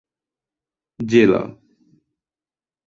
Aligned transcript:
জেলা 0.99 1.41